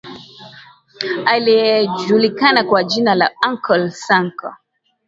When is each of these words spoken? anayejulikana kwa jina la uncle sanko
anayejulikana 1.25 2.63
kwa 2.63 2.83
jina 2.83 3.15
la 3.15 3.31
uncle 3.49 3.91
sanko 3.91 4.55